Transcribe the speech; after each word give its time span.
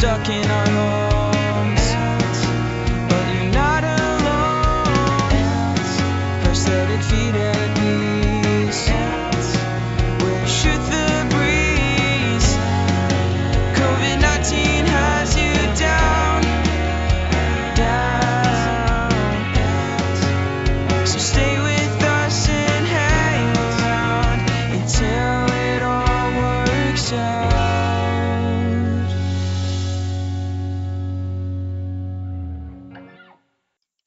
stuck 0.00 0.30
in 0.30 0.50
our 0.50 0.66
homes. 0.66 1.09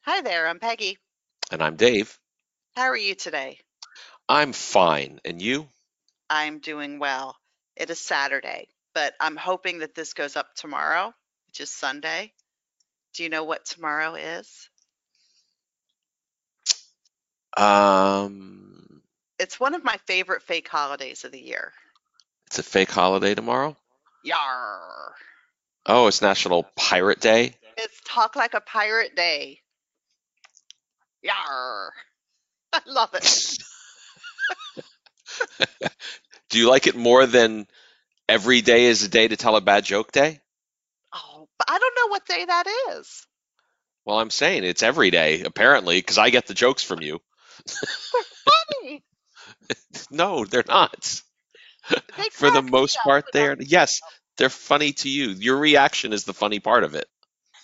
Hi 0.04 0.20
there, 0.20 0.46
I'm 0.46 0.58
Peggy. 0.58 0.98
And 1.50 1.62
I'm 1.62 1.76
Dave. 1.76 2.18
How 2.76 2.84
are 2.84 2.96
you 2.96 3.14
today? 3.14 3.58
I'm 4.28 4.52
fine. 4.52 5.20
And 5.24 5.40
you? 5.40 5.68
I'm 6.28 6.58
doing 6.58 6.98
well. 6.98 7.36
It 7.76 7.90
is 7.90 7.98
Saturday, 8.00 8.68
but 8.94 9.14
I'm 9.20 9.36
hoping 9.36 9.78
that 9.78 9.94
this 9.94 10.12
goes 10.14 10.36
up 10.36 10.54
tomorrow, 10.54 11.12
which 11.48 11.60
is 11.60 11.70
Sunday. 11.70 12.32
Do 13.14 13.22
you 13.22 13.28
know 13.28 13.44
what 13.44 13.64
tomorrow 13.64 14.14
is? 14.14 14.68
Um, 17.56 19.02
It's 19.38 19.60
one 19.60 19.74
of 19.74 19.84
my 19.84 19.96
favorite 20.06 20.42
fake 20.42 20.68
holidays 20.68 21.24
of 21.24 21.32
the 21.32 21.40
year. 21.40 21.72
it's 22.46 22.58
a 22.58 22.62
fake 22.62 22.90
holiday 22.90 23.34
tomorrow. 23.34 23.76
Yar. 24.24 25.14
Oh, 25.86 26.06
it's 26.08 26.22
National 26.22 26.64
Pirate 26.76 27.20
Day. 27.20 27.54
It's 27.76 28.00
Talk 28.06 28.36
Like 28.36 28.54
a 28.54 28.60
Pirate 28.60 29.14
Day. 29.14 29.60
Yar. 31.24 31.92
I 32.72 32.80
love 32.86 33.10
it. 33.14 33.58
Do 36.50 36.58
you 36.58 36.68
like 36.68 36.86
it 36.86 36.94
more 36.94 37.26
than 37.26 37.66
every 38.28 38.60
day 38.60 38.84
is 38.84 39.02
a 39.02 39.08
day 39.08 39.26
to 39.26 39.36
tell 39.36 39.56
a 39.56 39.60
bad 39.60 39.84
joke 39.84 40.12
day? 40.12 40.40
Oh, 41.12 41.48
but 41.58 41.70
I 41.70 41.78
don't 41.78 41.94
know 41.96 42.10
what 42.10 42.26
day 42.26 42.44
that 42.44 42.66
is. 42.90 43.26
Well, 44.04 44.18
I'm 44.18 44.30
saying 44.30 44.64
it's 44.64 44.82
every 44.82 45.10
day, 45.10 45.42
apparently, 45.42 45.98
because 45.98 46.18
I 46.18 46.30
get 46.30 46.46
the 46.46 46.54
jokes 46.54 46.82
from 46.82 47.00
you. 47.00 47.20
Funny. 48.78 49.02
No, 50.10 50.44
they're 50.44 50.64
not. 50.68 51.22
They 52.16 52.28
For 52.32 52.50
the 52.50 52.62
most 52.62 52.98
part, 52.98 53.26
they're 53.32 53.56
yes, 53.60 54.00
they're 54.36 54.50
funny 54.50 54.92
to 54.92 55.08
you. 55.08 55.30
Your 55.30 55.56
reaction 55.56 56.12
is 56.12 56.24
the 56.24 56.34
funny 56.34 56.60
part 56.60 56.84
of 56.84 56.94
it. 56.94 57.06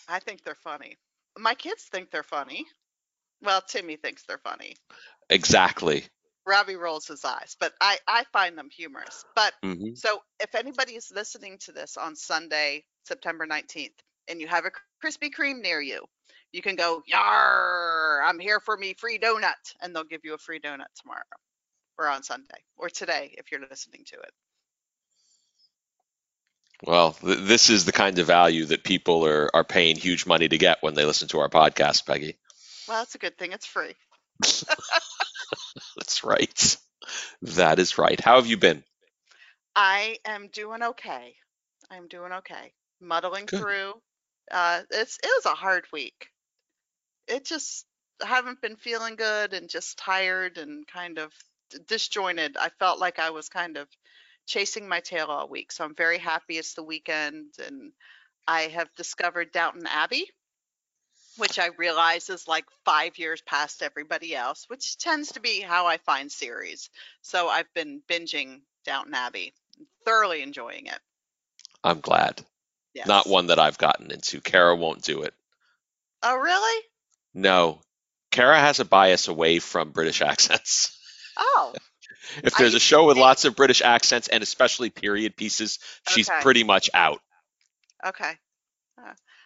I 0.08 0.18
think 0.18 0.42
they're 0.42 0.54
funny. 0.54 0.96
My 1.38 1.54
kids 1.54 1.84
think 1.84 2.10
they're 2.10 2.22
funny. 2.22 2.66
Well, 3.42 3.62
Timmy 3.62 3.96
thinks 3.96 4.24
they're 4.24 4.38
funny. 4.38 4.76
Exactly. 5.28 6.04
Robbie 6.46 6.76
rolls 6.76 7.06
his 7.06 7.24
eyes, 7.24 7.56
but 7.60 7.72
I, 7.80 7.98
I 8.08 8.24
find 8.32 8.56
them 8.58 8.68
humorous. 8.70 9.24
But 9.34 9.52
hmm 9.62 9.90
so 9.94 10.22
if 10.40 10.54
anybody 10.54 10.94
is 10.94 11.12
listening 11.14 11.58
to 11.58 11.72
this 11.72 11.96
on 11.96 12.16
Sunday, 12.16 12.84
September 13.04 13.46
19th, 13.46 13.90
and 14.28 14.40
you 14.40 14.46
have 14.46 14.64
a 14.64 14.70
Krispy 15.04 15.30
Kreme 15.30 15.60
near 15.62 15.80
you, 15.80 16.04
you 16.52 16.62
can 16.62 16.76
go, 16.76 17.02
Yar, 17.06 18.22
I'm 18.24 18.38
here 18.38 18.60
for 18.60 18.76
me 18.76 18.94
free 18.94 19.18
donut. 19.18 19.74
And 19.80 19.94
they'll 19.94 20.04
give 20.04 20.24
you 20.24 20.34
a 20.34 20.38
free 20.38 20.60
donut 20.60 20.86
tomorrow 21.00 21.20
or 21.98 22.08
on 22.08 22.22
Sunday 22.22 22.62
or 22.76 22.88
today 22.88 23.34
if 23.36 23.50
you're 23.50 23.60
listening 23.68 24.04
to 24.06 24.16
it. 24.16 24.30
Well, 26.86 27.12
th- 27.12 27.40
this 27.40 27.68
is 27.68 27.84
the 27.84 27.92
kind 27.92 28.18
of 28.18 28.26
value 28.26 28.64
that 28.66 28.84
people 28.84 29.26
are, 29.26 29.50
are 29.54 29.64
paying 29.64 29.96
huge 29.96 30.26
money 30.26 30.48
to 30.48 30.58
get 30.58 30.82
when 30.82 30.94
they 30.94 31.04
listen 31.04 31.28
to 31.28 31.40
our 31.40 31.48
podcast, 31.50 32.06
Peggy. 32.06 32.36
Well, 32.90 32.98
that's 32.98 33.14
a 33.14 33.18
good 33.18 33.38
thing 33.38 33.52
it's 33.52 33.66
free. 33.66 33.94
That's 35.96 36.24
right. 36.24 36.76
That 37.42 37.78
is 37.78 37.98
right. 37.98 38.18
How 38.20 38.34
have 38.34 38.48
you 38.48 38.56
been? 38.56 38.82
I 39.76 40.18
am 40.24 40.48
doing 40.48 40.82
okay. 40.82 41.36
I'm 41.88 42.08
doing 42.08 42.32
okay. 42.32 42.72
Muddling 43.00 43.46
Good. 43.46 43.60
through. 43.60 43.92
Uh, 44.50 44.80
it's 44.90 45.18
it 45.22 45.28
was 45.28 45.46
a 45.46 45.54
hard 45.54 45.84
week. 45.92 46.30
It 47.28 47.44
just 47.44 47.86
I 48.24 48.26
haven't 48.26 48.60
been 48.60 48.74
feeling 48.74 49.14
good 49.14 49.52
and 49.52 49.68
just 49.68 49.96
tired 49.96 50.58
and 50.58 50.84
kind 50.84 51.18
of 51.18 51.32
disjointed. 51.86 52.56
I 52.56 52.70
felt 52.80 52.98
like 52.98 53.20
I 53.20 53.30
was 53.30 53.48
kind 53.48 53.76
of 53.76 53.86
chasing 54.46 54.88
my 54.88 54.98
tail 54.98 55.26
all 55.26 55.48
week. 55.48 55.70
So 55.70 55.84
I'm 55.84 55.94
very 55.94 56.18
happy 56.18 56.58
it's 56.58 56.74
the 56.74 56.82
weekend 56.82 57.52
and 57.64 57.92
I 58.48 58.62
have 58.62 58.92
discovered 58.96 59.52
Downton 59.52 59.86
Abbey, 59.86 60.28
which 61.36 61.58
I 61.58 61.68
realize 61.78 62.28
is 62.30 62.46
like 62.48 62.64
five 62.84 63.18
years 63.18 63.40
past 63.42 63.82
everybody 63.82 64.34
else, 64.34 64.64
which 64.68 64.98
tends 64.98 65.32
to 65.32 65.40
be 65.40 65.60
how 65.60 65.86
I 65.86 65.96
find 65.98 66.30
series. 66.30 66.90
So 67.22 67.48
I've 67.48 67.72
been 67.74 68.02
binging 68.08 68.60
Downton 68.84 69.14
Abbey, 69.14 69.52
thoroughly 70.04 70.42
enjoying 70.42 70.86
it. 70.86 70.98
I'm 71.82 72.00
glad. 72.00 72.42
Yes. 72.94 73.06
Not 73.06 73.28
one 73.28 73.46
that 73.46 73.58
I've 73.58 73.78
gotten 73.78 74.10
into. 74.10 74.40
Kara 74.40 74.74
won't 74.76 75.02
do 75.02 75.22
it. 75.22 75.32
Oh, 76.22 76.36
really? 76.36 76.84
No. 77.32 77.80
Kara 78.30 78.58
has 78.58 78.80
a 78.80 78.84
bias 78.84 79.28
away 79.28 79.58
from 79.60 79.90
British 79.92 80.20
accents. 80.22 80.96
Oh, 81.36 81.72
If 82.44 82.56
there's 82.56 82.74
a 82.74 82.80
show 82.80 83.06
with 83.06 83.14
think- 83.16 83.24
lots 83.24 83.44
of 83.44 83.56
British 83.56 83.80
accents 83.82 84.28
and 84.28 84.42
especially 84.42 84.90
period 84.90 85.36
pieces, 85.36 85.78
she's 86.08 86.28
Okay. 86.28 86.40
pretty 86.42 86.64
much 86.64 86.90
out. 86.92 87.20
okay. 88.04 88.32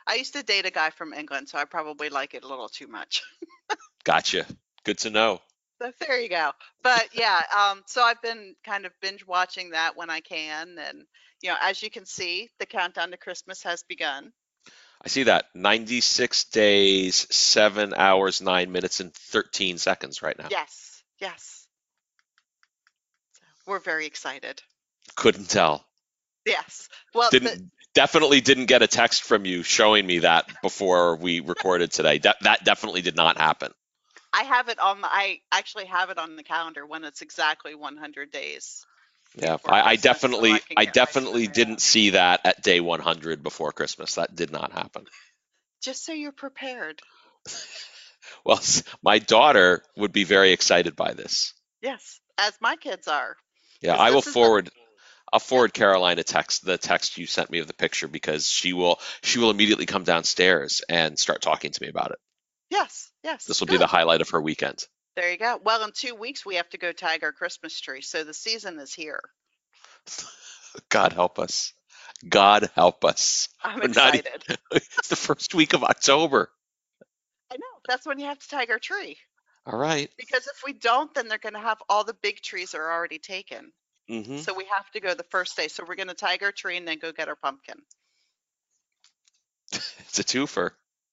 I 0.07 0.17
used 0.17 0.35
to 0.35 0.43
date 0.43 0.67
a 0.67 0.71
guy 0.71 0.91
from 0.91 1.13
England, 1.13 1.49
so 1.49 1.59
I 1.59 1.65
probably 1.65 2.09
like 2.09 2.35
it 2.35 2.45
a 2.45 2.49
little 2.49 2.69
too 2.69 2.87
much. 2.87 3.23
Gotcha. 4.05 4.47
Good 4.85 4.99
to 4.99 5.11
know. 5.11 5.41
So 5.81 5.93
there 6.01 6.21
you 6.21 6.29
go. 6.29 6.53
But 6.83 7.09
yeah, 7.15 7.41
um, 7.57 7.83
so 7.87 8.03
I've 8.03 8.21
been 8.23 8.55
kind 8.65 8.87
of 8.87 8.93
binge 9.01 9.27
watching 9.27 9.71
that 9.71 9.97
when 9.97 10.11
I 10.11 10.21
can, 10.21 10.79
and 10.79 11.05
you 11.43 11.51
know, 11.51 11.57
as 11.61 11.83
you 11.83 11.91
can 11.91 12.07
see, 12.07 12.51
the 12.59 12.67
countdown 12.67 13.11
to 13.11 13.17
Christmas 13.17 13.63
has 13.65 13.83
begun. 13.83 14.33
I 15.03 15.09
see 15.09 15.25
that. 15.25 15.47
96 15.55 16.45
days, 16.45 17.27
7 17.31 17.93
hours, 17.95 18.41
9 18.41 18.73
minutes, 18.73 19.01
and 19.01 19.13
13 19.13 19.77
seconds 19.79 20.23
right 20.23 20.39
now. 20.39 20.49
Yes, 20.51 21.03
yes. 21.21 21.67
So 23.33 23.43
we're 23.67 23.81
very 23.81 24.07
excited. 24.07 24.63
Couldn't 25.17 25.51
tell. 25.51 25.85
Yes. 26.47 26.89
Well, 27.15 27.29
Didn't 27.31 27.71
definitely 27.95 28.41
didn't 28.41 28.67
get 28.67 28.83
a 28.83 28.87
text 28.87 29.23
from 29.23 29.45
you 29.45 29.63
showing 29.63 30.07
me 30.07 30.21
that 30.21 30.47
before 30.63 31.17
we 31.17 31.41
recorded 31.41 31.93
today. 31.93 32.19
De- 32.19 32.35
that 32.43 32.65
definitely 32.65 33.03
did 33.03 33.17
not 33.17 33.39
happen. 33.39 33.73
I 34.33 34.43
have 34.43 34.69
it 34.69 34.79
on. 34.79 35.01
The, 35.01 35.09
I 35.09 35.41
actually 35.53 35.87
have 35.87 36.11
it 36.11 36.19
on 36.19 36.37
the 36.37 36.43
calendar 36.43 36.85
when 36.85 37.05
it's 37.05 37.23
exactly 37.23 37.75
100 37.75 38.31
days. 38.33 38.85
Yeah, 39.37 39.57
I, 39.67 39.81
I 39.81 39.83
Christmas, 39.83 40.03
so 40.03 40.09
definitely, 40.09 40.53
I 40.53 40.61
I, 40.77 40.85
definitely 40.87 41.47
didn't 41.47 41.81
see 41.81 42.11
that 42.11 42.41
at 42.45 42.63
day 42.63 42.81
100 42.81 43.43
before 43.43 43.73
Christmas. 43.73 44.17
That 44.17 44.35
did 44.35 44.53
not 44.53 44.73
happen. 44.73 45.07
Just 45.83 46.05
so 46.05 46.13
you're 46.13 46.33
prepared. 46.33 47.01
Well, 48.45 48.61
my 49.03 49.19
daughter 49.19 49.83
would 49.97 50.13
be 50.13 50.25
very 50.25 50.53
excited 50.53 50.97
by 50.97 51.13
this. 51.13 51.55
Yes, 51.81 52.21
as 52.39 52.57
my 52.61 52.77
kids 52.77 53.09
are. 53.09 53.37
Yeah, 53.81 53.97
I 53.97 54.11
will 54.11 54.19
is 54.19 54.25
the- 54.25 54.31
forward. 54.33 54.71
I'll 55.35 55.41
forward 55.41 55.75
Caroline 55.75 56.21
a 56.21 56.23
text, 56.23 56.65
the 56.65 56.79
text 56.79 57.19
you 57.19 57.27
sent 57.27 57.51
me 57.51 57.59
of 57.59 57.67
the 57.67 57.75
picture, 57.75 58.07
because 58.07 58.49
she 58.49 58.73
will, 58.73 59.01
she 59.25 59.41
will 59.41 59.51
immediately 59.51 59.85
come 59.85 60.05
downstairs 60.05 60.81
and 60.89 61.19
start 61.19 61.43
talking 61.43 61.73
to 61.73 61.83
me 61.83 61.89
about 61.89 62.13
it. 62.13 62.19
Yes, 62.71 63.11
yes. 63.25 63.45
This 63.45 63.59
will 63.59 63.67
be 63.67 63.77
the 63.77 63.89
highlight 63.89 64.21
of 64.21 64.31
her 64.31 64.41
weekend. 64.41 64.87
There 65.17 65.33
you 65.33 65.37
go. 65.37 65.59
Well, 65.61 65.83
in 65.83 65.91
two 65.93 66.15
weeks 66.15 66.47
we 66.47 66.55
have 66.55 66.69
to 66.69 66.79
go 66.79 66.93
tag 66.93 67.25
our 67.25 67.33
Christmas 67.33 67.81
tree, 67.81 68.01
so 68.01 68.23
the 68.23 68.33
season 68.33 68.79
is 68.79 68.95
here. 68.95 69.21
God 70.89 71.13
help 71.13 71.41
us. 71.41 71.73
God 72.29 72.71
help 72.77 73.05
us. 73.05 73.49
I'm 73.61 73.81
We're 73.81 73.87
excited. 73.87 74.45
It's 74.71 75.09
the 75.09 75.17
first 75.17 75.53
week 75.53 75.73
of 75.73 75.83
October. 75.83 76.49
I 77.51 77.57
know. 77.57 77.81
That's 77.89 78.07
when 78.07 78.21
you 78.21 78.27
have 78.27 78.39
to 78.39 78.49
tag 78.49 78.71
our 78.71 78.79
tree. 78.79 79.17
All 79.67 79.77
right. 79.77 80.11
Because 80.17 80.47
if 80.47 80.63
we 80.65 80.75
don't, 80.75 81.13
then 81.13 81.27
they're 81.27 81.39
going 81.39 81.55
to 81.55 81.59
have 81.59 81.79
all 81.89 82.05
the 82.05 82.15
big 82.15 82.41
trees 82.41 82.77
are 82.77 82.93
already 82.93 83.19
taken. 83.19 83.73
Mm-hmm. 84.11 84.39
So 84.39 84.55
we 84.55 84.67
have 84.77 84.91
to 84.93 85.01
go 85.01 85.15
the 85.15 85.25
first 85.25 85.57
day. 85.57 85.69
So 85.69 85.85
we're 85.87 85.95
going 85.95 86.09
to 86.09 86.15
tag 86.15 86.43
our 86.43 86.53
tree 86.53 86.77
and 86.77 86.87
then 86.87 86.99
go 86.99 87.13
get 87.13 87.29
our 87.29 87.37
pumpkin. 87.37 87.77
It's 90.09 90.19
a 90.19 90.25
twofer. 90.25 90.71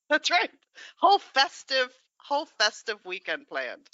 That's 0.10 0.30
right. 0.30 0.52
Whole 0.98 1.20
festive, 1.20 1.90
whole 2.18 2.46
festive 2.60 2.98
weekend 3.06 3.48
planned. 3.48 3.88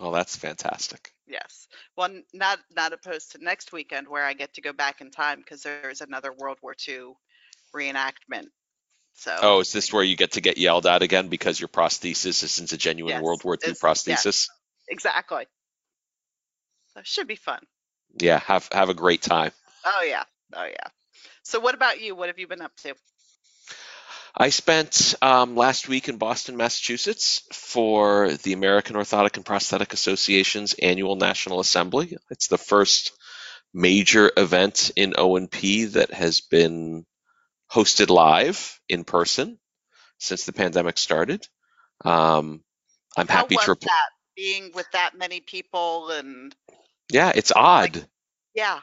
Oh, 0.00 0.12
that's 0.12 0.36
fantastic. 0.36 1.12
Yes. 1.26 1.68
Well, 1.96 2.10
not 2.34 2.58
not 2.76 2.92
opposed 2.92 3.32
to 3.32 3.38
next 3.42 3.72
weekend 3.72 4.08
where 4.08 4.24
I 4.24 4.34
get 4.34 4.54
to 4.54 4.60
go 4.60 4.72
back 4.72 5.00
in 5.00 5.10
time 5.10 5.38
because 5.38 5.62
there's 5.62 6.00
another 6.00 6.32
World 6.32 6.58
War 6.62 6.74
II 6.88 7.12
reenactment. 7.74 8.48
So 9.14 9.36
Oh, 9.40 9.60
is 9.60 9.72
this 9.72 9.92
where 9.92 10.04
you 10.04 10.16
get 10.16 10.32
to 10.32 10.40
get 10.40 10.58
yelled 10.58 10.86
at 10.86 11.02
again 11.02 11.28
because 11.28 11.58
your 11.58 11.68
prosthesis 11.68 12.42
isn't 12.42 12.72
a 12.72 12.76
genuine 12.76 13.14
Yes, 13.14 13.22
World 13.22 13.44
War 13.44 13.56
II 13.64 13.74
prosthesis? 13.74 14.48
exactly. 14.88 15.46
So 16.94 17.00
it 17.00 17.06
should 17.06 17.28
be 17.28 17.36
fun. 17.36 17.60
Yeah, 18.18 18.38
have 18.40 18.68
have 18.72 18.88
a 18.88 18.94
great 18.94 19.22
time. 19.22 19.52
Oh 19.84 20.04
yeah. 20.06 20.24
Oh 20.54 20.64
yeah. 20.64 20.88
So 21.42 21.60
what 21.60 21.74
about 21.74 22.00
you? 22.00 22.14
What 22.14 22.28
have 22.28 22.38
you 22.38 22.46
been 22.46 22.62
up 22.62 22.76
to? 22.78 22.94
I 24.36 24.50
spent 24.50 25.16
um, 25.22 25.56
last 25.56 25.88
week 25.88 26.08
in 26.08 26.16
Boston, 26.16 26.56
Massachusetts 26.56 27.42
for 27.52 28.30
the 28.30 28.52
American 28.52 28.94
Orthotic 28.96 29.36
and 29.36 29.44
Prosthetic 29.44 29.92
Association's 29.92 30.74
annual 30.74 31.16
National 31.16 31.58
Assembly. 31.58 32.16
It's 32.30 32.46
the 32.46 32.58
first 32.58 33.12
major 33.74 34.30
event 34.36 34.92
in 34.94 35.14
O&P 35.18 35.86
that 35.86 36.12
has 36.12 36.40
been 36.42 37.04
hosted 37.72 38.08
live 38.08 38.80
in 38.88 39.04
person 39.04 39.58
since 40.18 40.44
the 40.44 40.52
pandemic 40.52 40.98
started. 40.98 41.46
Um, 42.04 42.62
I'm 43.16 43.28
How 43.28 43.38
happy 43.38 43.56
to 43.56 43.60
report. 43.62 43.80
that 43.82 44.08
being 44.36 44.70
with 44.74 44.86
that 44.92 45.18
many 45.18 45.40
people 45.40 46.10
and 46.10 46.54
Yeah, 47.10 47.32
it's 47.34 47.52
odd. 47.54 48.06
yeah. 48.54 48.80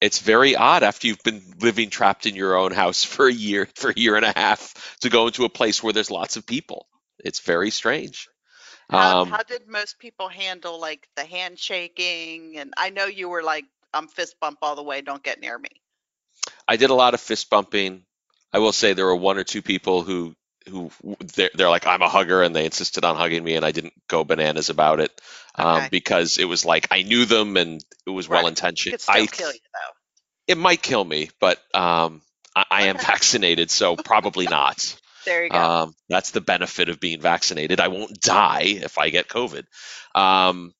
It's 0.00 0.20
very 0.20 0.54
odd 0.54 0.84
after 0.84 1.08
you've 1.08 1.22
been 1.24 1.42
living 1.60 1.90
trapped 1.90 2.26
in 2.26 2.36
your 2.36 2.56
own 2.56 2.70
house 2.72 3.02
for 3.02 3.26
a 3.26 3.32
year, 3.32 3.68
for 3.74 3.90
a 3.90 3.98
year 3.98 4.16
and 4.16 4.24
a 4.24 4.32
half, 4.34 4.96
to 5.00 5.10
go 5.10 5.26
into 5.26 5.44
a 5.44 5.48
place 5.48 5.82
where 5.82 5.92
there's 5.92 6.10
lots 6.10 6.36
of 6.36 6.46
people. 6.46 6.86
It's 7.18 7.40
very 7.40 7.70
strange. 7.70 8.28
How, 8.90 9.22
Um, 9.22 9.30
how 9.30 9.42
did 9.42 9.66
most 9.66 9.98
people 9.98 10.28
handle 10.28 10.80
like 10.80 11.08
the 11.16 11.24
handshaking? 11.24 12.58
And 12.58 12.72
I 12.76 12.90
know 12.90 13.06
you 13.06 13.28
were 13.28 13.42
like, 13.42 13.64
I'm 13.92 14.08
fist 14.08 14.36
bump 14.40 14.58
all 14.62 14.76
the 14.76 14.82
way, 14.82 15.00
don't 15.00 15.22
get 15.22 15.40
near 15.40 15.58
me. 15.58 15.70
I 16.66 16.76
did 16.76 16.90
a 16.90 16.94
lot 16.94 17.14
of 17.14 17.20
fist 17.20 17.50
bumping. 17.50 18.04
I 18.52 18.60
will 18.60 18.72
say 18.72 18.92
there 18.92 19.06
were 19.06 19.16
one 19.16 19.36
or 19.36 19.44
two 19.44 19.62
people 19.62 20.02
who 20.02 20.34
who 20.68 20.90
they're, 21.34 21.50
they're 21.54 21.68
like 21.70 21.86
I'm 21.86 22.02
a 22.02 22.08
hugger 22.08 22.42
and 22.42 22.54
they 22.54 22.64
insisted 22.64 23.04
on 23.04 23.16
hugging 23.16 23.42
me 23.42 23.56
and 23.56 23.64
I 23.64 23.72
didn't 23.72 23.94
go 24.08 24.24
bananas 24.24 24.70
about 24.70 25.00
it 25.00 25.10
um, 25.54 25.76
Okay. 25.78 25.88
because 25.90 26.38
it 26.38 26.44
was 26.44 26.64
like 26.64 26.88
I 26.90 27.02
knew 27.02 27.24
them 27.24 27.56
and 27.56 27.84
it 28.06 28.10
was 28.10 28.28
Right. 28.28 28.38
well 28.38 28.46
It 28.46 28.50
intentioned. 28.50 28.92
could 28.92 29.00
still 29.00 29.14
I 29.22 29.26
kill 29.26 29.52
you 29.52 29.58
though. 29.74 30.52
it 30.52 30.58
might 30.58 30.82
kill 30.82 31.04
me, 31.04 31.30
but 31.40 31.58
um, 31.74 32.22
I, 32.54 32.64
I 32.70 32.82
am 32.88 32.96
vaccinated, 33.12 33.70
so 33.70 33.96
probably 33.96 34.46
not. 34.46 34.96
There 35.26 35.44
you 35.44 35.50
go. 35.50 35.58
Um, 35.58 35.94
that's 36.08 36.30
the 36.30 36.40
benefit 36.40 36.88
of 36.88 37.00
being 37.00 37.20
vaccinated. 37.20 37.80
I 37.80 37.88
won't 37.88 38.18
die 38.20 38.62
if 38.64 38.96
I 38.98 39.10
get 39.10 39.28
COVID. 39.28 39.64
Um, 40.14 40.72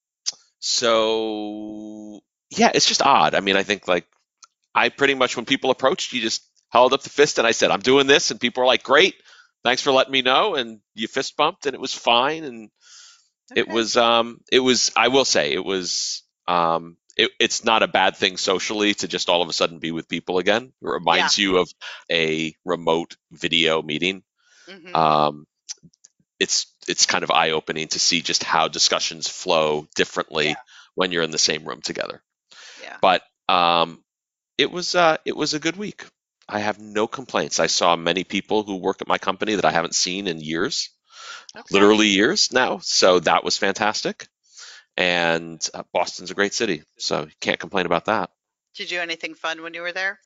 so 0.61 2.21
yeah, 2.51 2.71
it's 2.75 2.87
just 2.87 3.03
odd. 3.03 3.35
I 3.35 3.41
mean, 3.41 3.57
I 3.57 3.63
think 3.63 3.87
like 3.89 4.07
I 4.75 4.89
pretty 4.89 5.15
much 5.15 5.37
when 5.37 5.45
people 5.45 5.71
approached, 5.71 6.13
you 6.13 6.21
just 6.21 6.43
held 6.71 6.93
up 6.93 7.03
the 7.03 7.11
fist 7.11 7.39
and 7.39 7.47
I 7.47 7.53
said, 7.53 7.71
"I'm 7.71 7.81
doing 7.81 8.07
this," 8.07 8.31
and 8.31 8.41
people 8.41 8.63
were 8.63 8.67
like, 8.67 8.83
"Great, 8.83 9.15
thanks 9.65 9.83
for 9.83 9.93
letting 9.93 10.13
me 10.13 10.23
know." 10.23 10.55
And 10.55 10.81
you 10.95 11.09
fist 11.09 11.37
bumped, 11.37 11.67
and 11.67 11.75
it 11.75 11.81
was 11.81 11.95
fine. 11.95 12.45
And 12.45 12.71
it 13.57 13.69
was, 13.69 13.97
um, 13.97 14.41
it 14.53 14.61
was. 14.61 14.91
I 14.97 15.09
will 15.09 15.25
say, 15.25 15.53
it 15.53 15.65
was. 15.65 16.23
Um, 16.47 16.97
it, 17.17 17.31
it's 17.41 17.65
not 17.65 17.83
a 17.83 17.89
bad 17.89 18.17
thing 18.17 18.37
socially 18.37 18.95
to 18.95 19.09
just 19.09 19.29
all 19.29 19.43
of 19.43 19.49
a 19.49 19.53
sudden 19.53 19.81
be 19.81 19.91
with 19.91 20.09
people 20.09 20.39
again. 20.39 20.65
It 20.81 20.87
reminds 20.87 21.37
you 21.39 21.59
of 21.59 21.69
a 22.11 22.55
remote 22.65 23.17
video 23.33 23.83
meeting 23.83 24.23
Mhm. 24.69 24.95
um, 24.95 25.47
it's 26.39 26.67
it's 26.87 27.07
kind 27.07 27.25
of 27.25 27.31
eye 27.31 27.51
opening 27.51 27.89
to 27.89 27.99
see 27.99 28.21
just 28.23 28.45
how 28.45 28.69
discussions 28.69 29.29
flow 29.29 29.89
differently 29.97 30.49
Yeah. 30.49 30.55
when 30.95 31.11
you're 31.11 31.23
in 31.25 31.31
the 31.33 31.39
same 31.39 31.65
room 31.65 31.81
together. 31.83 32.23
yeah. 32.83 32.99
But 33.01 33.23
um, 33.49 34.05
it 34.57 34.71
was 34.71 34.95
uh, 34.95 35.17
it 35.25 35.37
was 35.37 35.55
a 35.55 35.59
good 35.59 35.77
week. 35.77 36.05
I 36.49 36.61
have 36.61 36.79
no 36.79 37.07
complaints. 37.07 37.61
I 37.61 37.67
saw 37.67 37.95
many 37.97 38.25
people 38.25 38.63
who 38.63 38.77
work 38.77 39.03
at 39.03 39.09
my 39.09 39.19
company 39.19 39.55
that 39.57 39.65
I 39.65 39.71
haven't 39.71 39.95
seen 39.95 40.27
in 40.27 40.41
years, 40.41 40.91
Okay. 41.57 41.65
literally 41.71 42.09
years 42.09 42.53
now. 42.53 42.79
So 42.79 43.21
that 43.21 43.45
was 43.45 43.57
fantastic. 43.59 44.27
And 44.97 45.67
uh, 45.75 45.83
Boston's 45.93 46.31
a 46.31 46.35
great 46.35 46.55
city, 46.55 46.83
so 46.99 47.23
you 47.23 47.31
can't 47.41 47.61
complain 47.61 47.87
about 47.87 48.07
that. 48.07 48.31
Did 48.75 48.91
you 48.91 48.99
do 48.99 49.03
anything 49.03 49.35
fun 49.35 49.63
when 49.63 49.75
you 49.75 49.83
were 49.83 49.93
there? 49.93 50.19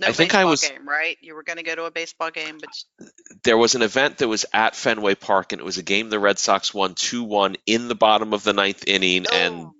No 0.00 0.08
I 0.08 0.12
think 0.12 0.34
I 0.34 0.44
was- 0.44 0.62
game, 0.68 0.88
right? 0.88 1.16
You 1.20 1.34
were 1.34 1.42
going 1.42 1.58
to 1.58 1.62
go 1.62 1.74
to 1.74 1.84
a 1.84 1.90
baseball 1.90 2.30
game, 2.30 2.58
but 2.58 3.08
there 3.44 3.56
was 3.56 3.74
an 3.74 3.82
event 3.82 4.18
that 4.18 4.28
was 4.28 4.44
at 4.52 4.74
Fenway 4.74 5.14
Park, 5.14 5.52
and 5.52 5.60
it 5.60 5.64
was 5.64 5.78
a 5.78 5.82
game 5.82 6.08
the 6.10 6.18
Red 6.18 6.38
Sox 6.38 6.74
won 6.74 6.94
2 6.94 7.22
1 7.24 7.56
in 7.66 7.88
the 7.88 7.94
bottom 7.94 8.32
of 8.34 8.42
the 8.42 8.52
ninth 8.52 8.84
inning, 8.86 9.26
and 9.32 9.54
Oh, 9.54 9.74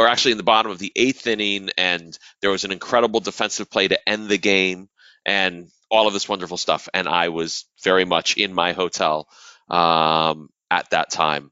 or 0.00 0.08
actually 0.08 0.32
in 0.32 0.38
the 0.38 0.42
bottom 0.42 0.72
of 0.72 0.78
the 0.78 0.92
eighth 0.96 1.26
inning, 1.26 1.68
and 1.76 2.18
there 2.40 2.50
was 2.50 2.64
an 2.64 2.72
incredible 2.72 3.20
defensive 3.20 3.70
play 3.70 3.86
to 3.86 4.08
end 4.08 4.28
the 4.28 4.38
game, 4.38 4.88
and 5.26 5.68
all 5.90 6.06
of 6.06 6.14
this 6.14 6.26
wonderful 6.26 6.56
stuff. 6.56 6.88
And 6.94 7.06
I 7.06 7.28
was 7.28 7.66
very 7.84 8.06
much 8.06 8.38
in 8.38 8.54
my 8.54 8.72
hotel 8.72 9.28
um, 9.68 10.48
at 10.70 10.88
that 10.90 11.10
time. 11.10 11.50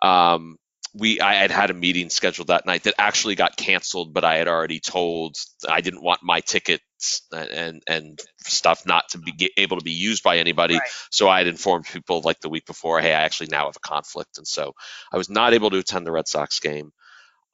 Um, 0.00 0.56
we 0.94 1.20
I 1.20 1.34
had 1.34 1.50
had 1.50 1.68
a 1.70 1.74
meeting 1.74 2.08
scheduled 2.08 2.48
that 2.48 2.64
night 2.64 2.84
that 2.84 2.94
actually 2.98 3.34
got 3.34 3.56
canceled, 3.56 4.14
but 4.14 4.24
I 4.24 4.36
had 4.36 4.48
already 4.48 4.80
told 4.80 5.36
I 5.68 5.82
didn't 5.82 6.02
want 6.02 6.22
my 6.22 6.40
tickets 6.40 7.22
and 7.30 7.82
and 7.86 8.18
stuff 8.38 8.86
not 8.86 9.10
to 9.10 9.18
be 9.18 9.52
able 9.58 9.76
to 9.76 9.84
be 9.84 9.92
used 9.92 10.22
by 10.22 10.38
anybody. 10.38 10.74
Right. 10.74 10.90
So 11.10 11.28
I 11.28 11.38
had 11.38 11.48
informed 11.48 11.84
people 11.84 12.22
like 12.24 12.40
the 12.40 12.48
week 12.48 12.64
before, 12.64 12.98
hey, 13.00 13.12
I 13.12 13.20
actually 13.20 13.48
now 13.50 13.66
have 13.66 13.76
a 13.76 13.80
conflict, 13.86 14.38
and 14.38 14.46
so 14.48 14.74
I 15.12 15.18
was 15.18 15.28
not 15.28 15.52
able 15.52 15.68
to 15.68 15.78
attend 15.78 16.06
the 16.06 16.12
Red 16.12 16.28
Sox 16.28 16.60
game. 16.60 16.92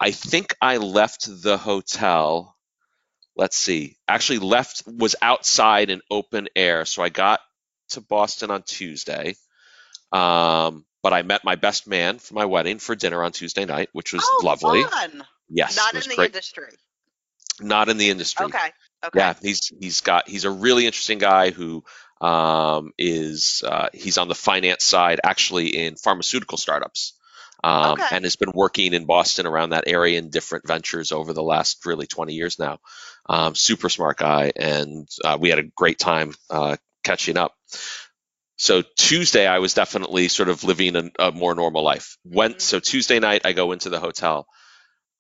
I 0.01 0.11
think 0.11 0.55
I 0.61 0.77
left 0.77 1.27
the 1.43 1.57
hotel. 1.57 2.57
Let's 3.37 3.57
see. 3.57 3.97
Actually, 4.09 4.41
left 4.41 4.83
was 4.87 5.17
outside 5.21 5.91
in 5.91 6.01
open 6.11 6.49
air. 6.57 6.85
So 6.85 7.03
I 7.03 7.09
got 7.09 7.41
to 7.91 8.01
Boston 8.01 8.51
on 8.51 8.63
Tuesday. 8.63 9.37
Um, 10.13 10.85
but 11.03 11.13
I 11.13 11.23
met 11.23 11.45
my 11.45 11.55
best 11.55 11.87
man 11.87 12.19
for 12.19 12.35
my 12.35 12.45
wedding 12.47 12.79
for 12.79 12.95
dinner 12.95 13.23
on 13.23 13.33
Tuesday 13.33 13.65
night, 13.65 13.91
which 13.93 14.13
was 14.13 14.23
oh, 14.25 14.41
lovely. 14.45 14.83
Fun. 14.83 15.25
Yes, 15.49 15.77
Not 15.77 15.95
in 15.95 16.09
the 16.09 16.17
great. 16.17 16.27
industry. 16.27 16.69
Not 17.61 17.89
in 17.89 17.97
the 17.97 18.11
industry. 18.11 18.47
Okay. 18.47 18.71
Okay. 19.05 19.19
Yeah, 19.19 19.35
he's 19.41 19.73
he's 19.81 20.01
got 20.01 20.29
he's 20.29 20.45
a 20.45 20.51
really 20.51 20.87
interesting 20.87 21.19
guy 21.19 21.51
who 21.51 21.85
um, 22.21 22.93
is 22.99 23.63
uh, 23.65 23.89
he's 23.93 24.19
on 24.19 24.29
the 24.29 24.35
finance 24.35 24.85
side 24.85 25.21
actually 25.23 25.77
in 25.77 25.97
pharmaceutical 25.97 26.59
startups. 26.59 27.16
Um, 27.65 27.95
Okay. 27.95 28.09
and 28.13 28.25
has 28.25 28.37
been 28.37 28.53
working 28.55 28.95
in 28.95 29.07
Boston 29.07 29.47
around 29.47 29.71
that 29.71 29.85
area 29.89 30.19
in 30.19 30.31
different 30.31 30.67
ventures 30.69 31.11
over 31.13 31.33
the 31.33 31.43
last 31.43 31.85
really 31.87 32.07
20 32.07 32.35
years 32.35 32.59
now. 32.59 32.79
Um, 33.29 33.55
super 33.55 33.89
smart 33.89 34.19
guy, 34.19 34.53
and 34.55 35.09
uh, 35.25 35.37
we 35.41 35.51
had 35.51 35.59
a 35.59 35.65
great 35.75 35.99
time 35.99 36.35
uh, 36.51 36.77
catching 37.03 37.37
up. 37.37 37.55
So 38.57 38.83
Tuesday, 38.97 39.47
I 39.47 39.59
was 39.59 39.75
definitely 39.75 40.29
sort 40.29 40.49
of 40.49 40.65
living 40.65 40.97
a, 40.97 41.11
a 41.19 41.33
more 41.33 41.55
normal 41.55 41.83
life. 41.83 42.17
Went 42.25 42.59
Mhm. 42.59 42.61
so 42.61 42.81
Tuesday 42.81 43.19
night, 43.19 43.43
I 43.45 43.53
go 43.53 43.73
into 43.73 43.91
the 43.91 44.01
hotel. 44.01 44.47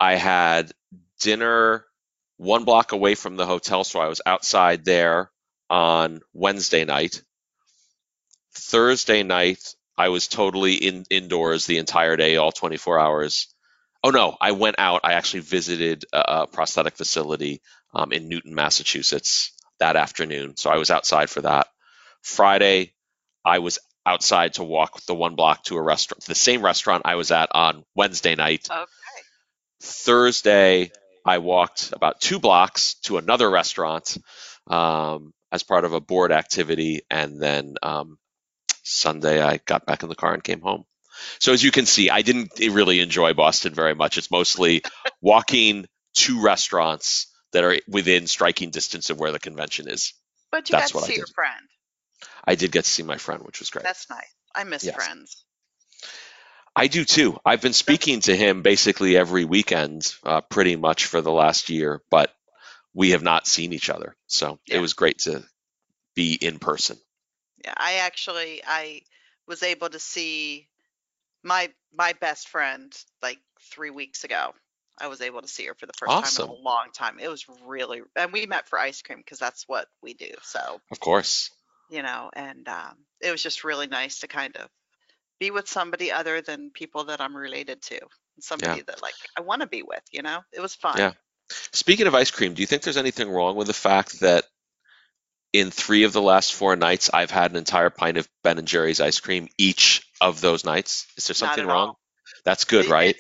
I 0.00 0.16
had 0.16 0.72
dinner 1.20 1.86
one 2.38 2.64
block 2.64 2.92
away 2.92 3.14
from 3.14 3.36
the 3.36 3.46
hotel, 3.46 3.84
so 3.84 4.00
I 4.00 4.08
was 4.08 4.20
outside 4.26 4.84
there 4.84 5.30
on 5.70 6.20
Wednesday 6.32 6.84
night. 6.84 7.22
Thursday 8.54 9.22
night, 9.22 9.74
I 9.98 10.08
was 10.08 10.28
totally 10.28 10.74
in 10.74 11.04
indoors 11.10 11.66
the 11.66 11.78
entire 11.78 12.16
day, 12.16 12.36
all 12.36 12.52
24 12.52 12.98
hours. 12.98 13.48
Oh 14.04 14.10
no, 14.10 14.36
I 14.40 14.52
went 14.52 14.76
out. 14.78 15.00
I 15.04 15.14
actually 15.14 15.40
visited 15.40 16.04
a, 16.12 16.42
a 16.42 16.46
prosthetic 16.46 16.96
facility 16.96 17.62
um, 17.94 18.12
in 18.12 18.28
Newton, 18.28 18.54
Massachusetts 18.54 19.52
that 19.80 19.96
afternoon, 19.96 20.56
so 20.56 20.70
I 20.70 20.76
was 20.76 20.90
outside 20.90 21.30
for 21.30 21.42
that. 21.42 21.68
Friday, 22.22 22.92
I 23.44 23.58
was 23.60 23.78
outside 24.04 24.54
to 24.54 24.64
walk 24.64 25.00
the 25.06 25.14
one 25.14 25.34
block 25.34 25.64
to 25.64 25.76
a 25.76 25.82
restaurant, 25.82 26.24
the 26.24 26.34
same 26.34 26.64
restaurant 26.64 27.02
I 27.04 27.16
was 27.16 27.30
at 27.30 27.50
on 27.52 27.84
Wednesday 27.94 28.34
night. 28.34 28.68
Okay. 28.70 28.84
Thursday, 29.82 30.90
I 31.24 31.38
walked 31.38 31.92
about 31.92 32.20
two 32.20 32.38
blocks 32.38 32.94
to 33.04 33.18
another 33.18 33.50
restaurant 33.50 34.16
um, 34.68 35.32
as 35.50 35.62
part 35.62 35.84
of 35.84 35.92
a 35.92 36.00
board 36.00 36.32
activity, 36.32 37.02
and 37.10 37.40
then 37.40 37.74
um, 37.82 38.18
Sunday 38.86 39.42
I 39.42 39.58
got 39.58 39.86
back 39.86 40.02
in 40.02 40.08
the 40.08 40.14
car 40.14 40.32
and 40.32 40.42
came 40.42 40.60
home. 40.60 40.84
So 41.40 41.52
as 41.52 41.62
you 41.62 41.70
can 41.70 41.86
see, 41.86 42.10
I 42.10 42.22
didn't 42.22 42.52
really 42.58 43.00
enjoy 43.00 43.32
Boston 43.32 43.74
very 43.74 43.94
much. 43.94 44.18
It's 44.18 44.30
mostly 44.30 44.82
walking 45.20 45.86
to 46.16 46.42
restaurants 46.42 47.26
that 47.52 47.64
are 47.64 47.76
within 47.88 48.26
striking 48.26 48.70
distance 48.70 49.10
of 49.10 49.18
where 49.18 49.32
the 49.32 49.38
convention 49.38 49.88
is. 49.88 50.12
But 50.52 50.68
you 50.68 50.76
That's 50.76 50.92
got 50.92 51.00
to 51.00 51.06
see 51.06 51.16
your 51.16 51.26
friend. 51.26 51.66
I 52.44 52.54
did 52.54 52.72
get 52.72 52.84
to 52.84 52.90
see 52.90 53.02
my 53.02 53.16
friend, 53.16 53.42
which 53.42 53.60
was 53.60 53.70
great. 53.70 53.84
That's 53.84 54.08
nice. 54.08 54.34
I 54.54 54.64
miss 54.64 54.84
Yes. 54.84 54.94
friends. 54.94 55.44
I 56.74 56.88
do 56.88 57.04
too. 57.04 57.38
I've 57.44 57.62
been 57.62 57.72
speaking 57.72 58.20
to 58.20 58.36
him 58.36 58.62
basically 58.62 59.16
every 59.16 59.46
weekend, 59.46 60.14
uh, 60.24 60.42
pretty 60.42 60.76
much 60.76 61.06
for 61.06 61.22
the 61.22 61.32
last 61.32 61.70
year, 61.70 62.02
but 62.10 62.34
we 62.94 63.10
have 63.10 63.22
not 63.22 63.46
seen 63.46 63.72
each 63.72 63.88
other. 63.88 64.14
So 64.26 64.58
Yeah. 64.66 64.76
it 64.76 64.80
was 64.80 64.92
great 64.92 65.18
to 65.20 65.42
be 66.14 66.34
in 66.34 66.58
person. 66.58 66.98
Yeah, 67.64 67.74
I 67.76 67.94
actually 67.94 68.62
I 68.66 69.02
was 69.46 69.62
able 69.62 69.88
to 69.88 69.98
see 69.98 70.68
my 71.42 71.70
my 71.94 72.12
best 72.20 72.48
friend 72.48 72.92
like 73.22 73.38
three 73.70 73.90
weeks 73.90 74.24
ago. 74.24 74.52
I 74.98 75.08
was 75.08 75.20
able 75.20 75.42
to 75.42 75.48
see 75.48 75.66
her 75.66 75.74
for 75.74 75.86
the 75.86 75.92
first 75.92 76.10
time 76.10 76.48
in 76.48 76.50
a 76.50 76.62
long 76.62 76.86
time. 76.94 77.18
It 77.20 77.28
was 77.28 77.44
really, 77.66 78.00
and 78.16 78.32
we 78.32 78.46
met 78.46 78.66
for 78.66 78.78
ice 78.78 79.02
cream 79.02 79.18
because 79.18 79.38
that's 79.38 79.64
what 79.66 79.88
we 80.02 80.14
do. 80.14 80.30
So 80.42 80.80
Of 80.90 81.00
course. 81.00 81.50
you 81.90 82.02
know, 82.02 82.30
and 82.32 82.66
um, 82.66 82.96
it 83.20 83.30
was 83.30 83.42
just 83.42 83.62
really 83.62 83.88
nice 83.88 84.20
to 84.20 84.26
kind 84.26 84.56
of 84.56 84.68
be 85.38 85.50
with 85.50 85.68
somebody 85.68 86.10
other 86.12 86.40
than 86.40 86.70
people 86.70 87.04
that 87.04 87.20
I'm 87.20 87.36
related 87.36 87.82
to, 87.82 88.00
somebody 88.40 88.82
that 88.86 89.02
like 89.02 89.14
I 89.38 89.42
want 89.42 89.60
to 89.60 89.68
be 89.68 89.82
with. 89.82 90.02
You 90.10 90.22
know, 90.22 90.40
it 90.52 90.60
was 90.60 90.74
fun. 90.74 90.96
Yeah. 90.96 91.12
Speaking 91.50 92.06
of 92.06 92.14
ice 92.14 92.30
cream, 92.30 92.54
do 92.54 92.62
you 92.62 92.66
think 92.66 92.82
there's 92.82 92.96
anything 92.96 93.30
wrong 93.30 93.54
with 93.54 93.66
the 93.66 93.74
fact 93.74 94.20
that 94.20 94.44
in 95.58 95.70
three 95.70 96.04
of 96.04 96.12
the 96.12 96.22
last 96.22 96.52
four 96.54 96.76
nights, 96.76 97.10
I've 97.12 97.30
had 97.30 97.50
an 97.50 97.56
entire 97.56 97.90
pint 97.90 98.16
of 98.18 98.28
Ben 98.42 98.58
and 98.58 98.68
Jerry's 98.68 99.00
ice 99.00 99.20
cream 99.20 99.48
each 99.58 100.02
of 100.20 100.40
those 100.40 100.64
nights. 100.64 101.06
Is 101.16 101.26
there 101.28 101.34
something 101.34 101.66
wrong? 101.66 101.88
all. 101.88 102.00
That's 102.44 102.64
good, 102.64 102.86
It- 102.86 102.90
right? 102.90 103.16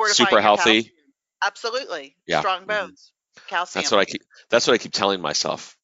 it's 0.00 0.16
Super 0.16 0.40
healthy. 0.40 0.82
calcium. 0.82 0.94
Absolutely. 1.42 2.16
Yeah. 2.26 2.40
Strong 2.40 2.62
Mhm. 2.64 2.66
bones. 2.68 3.12
Calcium. 3.48 3.82
That's 3.82 3.90
what 3.90 4.00
I 4.00 4.04
keep. 4.04 4.22
That's 4.50 4.66
what 4.66 4.74
I 4.74 4.78
keep 4.78 4.92
telling 4.92 5.20
myself. 5.20 5.76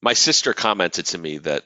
My 0.00 0.12
sister 0.12 0.54
commented 0.54 1.06
to 1.06 1.18
me 1.18 1.38
that 1.38 1.64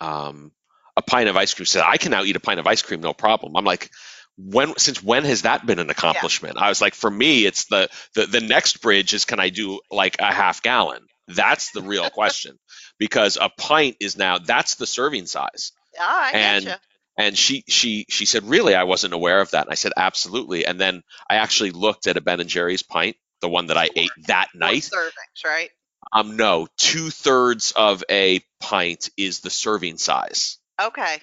um, 0.00 0.52
a 0.96 1.02
pint 1.02 1.28
of 1.28 1.36
ice 1.36 1.54
cream 1.54 1.66
said 1.66 1.84
I 1.86 1.96
can 1.98 2.10
now 2.10 2.24
eat 2.24 2.36
a 2.36 2.40
pint 2.40 2.58
of 2.60 2.66
ice 2.66 2.82
cream 2.82 3.00
no 3.00 3.14
problem. 3.14 3.56
I'm 3.56 3.64
like, 3.64 3.90
when 4.36 4.76
since 4.78 5.02
when 5.02 5.24
has 5.24 5.42
that 5.42 5.64
been 5.64 5.78
an 5.78 5.90
accomplishment? 5.90 6.58
I 6.58 6.68
was 6.68 6.80
like, 6.80 6.94
for 6.94 7.10
me, 7.10 7.46
it's 7.46 7.66
the 7.66 7.88
the 8.14 8.26
the 8.26 8.40
next 8.40 8.80
bridge 8.82 9.14
is 9.14 9.24
can 9.24 9.38
I 9.40 9.50
do 9.50 9.80
like 9.90 10.16
a 10.18 10.32
half 10.32 10.62
gallon? 10.62 11.06
That's 11.28 11.70
the 11.72 11.82
real 11.82 12.10
question 12.10 12.58
because 12.98 13.38
a 13.40 13.48
pint 13.48 13.96
is 14.00 14.16
now 14.16 14.38
that's 14.38 14.74
the 14.76 14.86
serving 14.86 15.26
size. 15.26 15.72
Ah, 15.98 16.26
I 16.26 16.30
and- 16.38 16.64
getcha. 16.66 16.78
And 17.16 17.38
she 17.38 17.62
she 17.68 18.06
she 18.08 18.26
said, 18.26 18.42
really, 18.42 18.74
I 18.74 18.82
wasn't 18.82 19.14
aware 19.14 19.40
of 19.40 19.52
that. 19.52 19.66
And 19.66 19.70
I 19.70 19.76
said, 19.76 19.92
absolutely. 19.96 20.66
And 20.66 20.80
then 20.80 21.04
I 21.30 21.36
actually 21.36 21.70
looked 21.70 22.08
at 22.08 22.16
a 22.16 22.20
Ben 22.20 22.40
and 22.40 22.50
Jerry's 22.50 22.82
pint, 22.82 23.14
the 23.40 23.48
one 23.48 23.68
that 23.68 23.76
I 23.78 23.88
ate 23.94 24.10
that 24.26 24.48
Four 24.50 24.58
night. 24.58 24.82
servings, 24.92 25.44
right? 25.48 25.70
Um, 26.12 26.36
no, 26.36 26.66
two 26.76 27.10
thirds 27.10 27.70
of 27.76 28.02
a 28.10 28.40
pint 28.60 29.10
is 29.16 29.40
the 29.40 29.50
serving 29.50 29.98
size 29.98 30.58
Okay. 30.82 31.18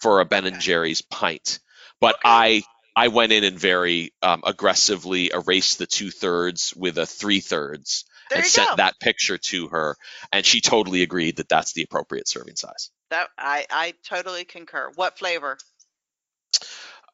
for 0.00 0.20
a 0.20 0.24
Ben 0.24 0.46
and 0.46 0.60
Jerry's 0.60 1.02
pint. 1.02 1.58
But 2.00 2.14
Okay. 2.14 2.22
I 2.24 2.62
I 2.94 3.08
went 3.08 3.32
in 3.32 3.42
and 3.42 3.58
very 3.58 4.14
um, 4.22 4.42
aggressively 4.46 5.32
erased 5.34 5.78
the 5.78 5.86
two 5.86 6.12
thirds 6.12 6.72
with 6.76 6.98
a 6.98 7.06
three 7.06 7.40
thirds 7.40 8.04
There 8.30 8.38
and 8.38 8.46
sent 8.46 8.70
go. 8.70 8.76
that 8.76 9.00
picture 9.00 9.38
to 9.38 9.68
her, 9.68 9.96
and 10.32 10.44
she 10.44 10.60
totally 10.60 11.02
agreed 11.02 11.36
that 11.36 11.48
that's 11.48 11.72
the 11.72 11.82
appropriate 11.82 12.28
serving 12.28 12.56
size. 12.56 12.90
That 13.10 13.28
I 13.38 13.66
I 13.70 13.94
totally 14.04 14.44
concur. 14.44 14.90
What 14.94 15.18
flavor? 15.18 15.58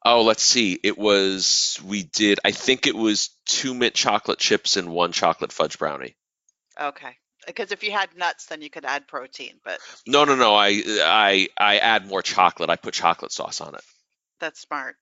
Oh, 0.05 0.21
let's 0.21 0.43
see. 0.43 0.79
It 0.81 0.97
was 0.97 1.79
we 1.85 2.03
did. 2.03 2.39
I 2.45 2.51
think 2.51 2.87
it 2.87 2.95
was 2.95 3.29
two 3.45 3.73
mint 3.73 3.93
chocolate 3.93 4.39
chips 4.39 4.77
and 4.77 4.89
one 4.89 5.11
chocolate 5.11 5.51
fudge 5.51 5.77
brownie. 5.77 6.15
Okay. 6.79 7.15
Because 7.45 7.71
if 7.71 7.83
you 7.83 7.91
had 7.91 8.15
nuts, 8.15 8.45
then 8.45 8.61
you 8.61 8.69
could 8.69 8.85
add 8.85 9.07
protein, 9.07 9.59
but 9.63 9.79
No, 10.05 10.23
no, 10.25 10.35
no. 10.35 10.55
I 10.55 10.81
I 11.03 11.47
I 11.57 11.77
add 11.79 12.07
more 12.07 12.21
chocolate. 12.21 12.69
I 12.69 12.75
put 12.75 12.93
chocolate 12.93 13.31
sauce 13.31 13.61
on 13.61 13.75
it. 13.75 13.81
that's 14.39 14.61
smart. 14.61 14.95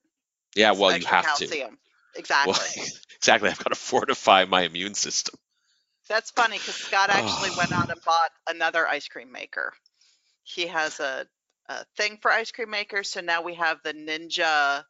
Yeah, 0.56 0.72
well, 0.72 0.98
you 0.98 1.06
have 1.06 1.38
to. 1.38 1.70
Exactly. 2.16 2.54
Well, 2.54 2.86
exactly. 3.18 3.50
I've 3.50 3.60
got 3.64 3.70
to 3.70 3.76
fortify 3.76 4.46
my 4.46 4.64
immune 4.64 4.96
system. 4.96 5.36
That's 6.10 6.32
funny 6.32 6.58
because 6.58 6.76
Scott 6.76 7.10
actually 7.10 7.50
went 7.58 7.72
out 7.72 7.90
and 7.90 8.00
ah. 8.00 8.06
bought 8.06 8.56
another 8.56 8.88
ice 8.88 9.08
cream 9.08 9.32
maker. 9.32 9.74
He 10.44 10.68
has 10.68 11.00
a, 11.00 11.28
a 11.68 11.86
thing 11.98 12.18
for 12.22 12.32
ice 12.32 12.52
cream 12.52 12.70
makers, 12.70 13.10
so 13.10 13.22
now 13.22 13.42
we 13.42 13.56
have 13.56 13.80
the 13.84 13.94
Ninja 13.94 14.84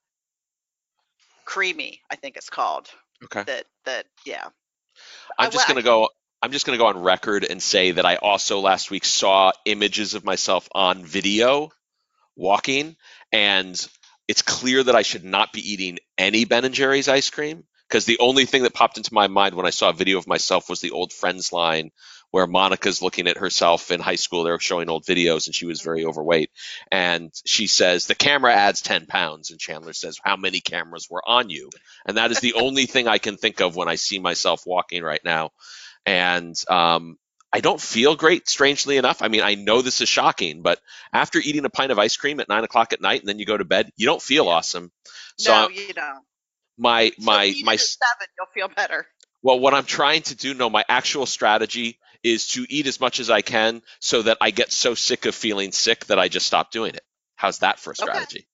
CREAMi, 1.46 2.00
I 2.10 2.16
think 2.16 2.38
it's 2.38 2.50
called. 2.50 2.90
Okay. 3.24 3.44
That 3.44 3.66
that 3.86 4.06
yeah. 4.26 4.46
I'm 5.40 5.52
just 5.52 5.68
gonna 5.68 5.82
go. 5.82 6.10
I'm 6.42 6.52
just 6.52 6.66
gonna 6.66 6.78
go 6.78 6.88
on 6.88 7.02
record 7.02 7.46
and 7.46 7.62
say 7.62 7.92
that 7.92 8.06
I 8.06 8.18
also 8.18 8.60
last 8.60 8.92
week 8.92 9.06
saw 9.06 9.52
images 9.66 10.14
of 10.14 10.24
myself 10.24 10.68
on 10.74 11.04
video 11.04 11.72
walking, 12.36 12.96
and 13.32 13.88
it's 14.28 14.44
clear 14.44 14.84
that 14.84 14.96
I 14.96 15.02
should 15.02 15.24
not 15.24 15.52
be 15.52 15.72
eating 15.72 15.98
any 16.18 16.46
Ben 16.46 16.66
and 16.66 16.76
Jerry's 16.76 17.08
ice 17.08 17.30
cream 17.30 17.64
because 17.88 18.06
the 18.06 18.20
only 18.20 18.46
thing 18.46 18.64
that 18.64 18.74
popped 18.74 18.98
into 18.98 19.14
my 19.14 19.28
mind 19.28 19.56
when 19.56 19.66
I 19.66 19.72
saw 19.72 19.90
a 19.90 19.94
video 19.94 20.18
of 20.18 20.28
myself 20.28 20.70
was 20.70 20.82
the 20.82 20.92
old 20.92 21.14
Friends 21.14 21.54
line 21.54 21.92
where 22.32 22.48
Monica's 22.48 23.02
looking 23.02 23.28
at 23.28 23.38
herself 23.38 23.90
in 23.90 24.02
high 24.02 24.16
school. 24.16 24.44
They're 24.44 24.60
showing 24.60 24.90
old 24.90 25.06
videos, 25.06 25.46
and 25.46 25.56
she 25.56 25.66
was 25.66 25.82
very 25.82 26.06
overweight. 26.06 26.52
And 26.92 27.32
she 27.46 27.68
says 27.68 28.06
the 28.06 28.16
camera 28.16 28.54
adds 28.54 28.82
10 28.82 29.06
pounds, 29.06 29.52
and 29.52 29.60
Chandler 29.60 29.94
says, 29.94 30.20
"How 30.22 30.36
many 30.36 30.60
cameras 30.60 31.08
were 31.10 31.24
on 31.26 31.50
you?" 31.50 31.70
And 32.06 32.18
that 32.18 32.32
is 32.32 32.40
the 32.40 32.56
only 32.56 32.86
thing 32.86 33.08
I 33.08 33.18
can 33.18 33.38
think 33.38 33.62
of 33.62 33.76
when 33.76 33.88
I 33.88 33.96
see 33.96 34.20
myself 34.20 34.64
walking 34.66 35.04
right 35.04 35.24
now. 35.24 35.52
And 36.06 36.56
um, 36.70 37.18
I 37.54 37.62
don't 37.62 37.80
feel 37.80 38.16
great, 38.16 38.50
strangely 38.50 38.98
enough. 38.98 39.22
I 39.22 39.30
mean, 39.30 39.42
I 39.42 39.56
know 39.56 39.82
this 39.82 40.02
is 40.02 40.10
shocking, 40.10 40.62
but 40.62 40.80
after 41.14 41.40
eating 41.40 41.66
a 41.66 41.70
pint 41.70 41.92
of 41.92 42.00
ice 42.00 42.18
cream 42.18 42.40
at 42.40 42.50
nine 42.50 42.64
o'clock 42.66 42.92
at 42.92 43.02
night 43.02 43.22
and 43.22 43.30
then 43.30 43.40
you 43.40 43.46
go 43.46 43.58
to 43.58 43.66
bed, 43.66 43.92
you 43.96 44.06
don't 44.06 44.22
feel 44.22 44.50
awesome. 44.50 44.92
So 45.38 45.52
no, 45.52 45.70
you 45.70 45.94
don't. 45.94 46.27
My 46.78 47.12
So 47.18 47.26
my 47.26 47.46
eat 47.46 47.60
it 47.60 47.66
my 47.66 47.76
seven, 47.76 48.28
you'll 48.38 48.48
feel 48.54 48.74
better. 48.74 49.08
well, 49.42 49.60
what 49.60 49.74
I'm 49.74 49.86
trying 49.86 50.22
to 50.24 50.36
do, 50.36 50.54
no, 50.54 50.70
my 50.70 50.84
actual 50.88 51.26
strategy 51.26 52.00
is 52.24 52.48
to 52.48 52.66
eat 52.70 52.88
as 52.88 53.00
much 53.00 53.20
as 53.20 53.30
I 53.30 53.42
can 53.42 53.82
so 54.00 54.22
that 54.24 54.38
I 54.42 54.52
get 54.52 54.72
so 54.72 54.96
sick 54.96 55.26
of 55.26 55.36
feeling 55.36 55.72
sick 55.72 56.06
that 56.06 56.20
I 56.20 56.28
just 56.28 56.48
stop 56.48 56.72
doing 56.72 56.94
it. 56.96 57.04
How's 57.36 57.60
that 57.60 57.80
for 57.80 57.92
a 57.92 57.96
strategy? 57.96 58.40
Okay. 58.40 58.48